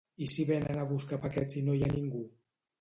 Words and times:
I 0.25 0.27
si 0.31 0.45
venen 0.51 0.79
a 0.79 0.85
buscar 0.93 1.21
paquets 1.27 1.61
i 1.63 1.65
no 1.69 1.79
hi 1.79 1.85
ha 1.89 1.93
ningú? 1.95 2.27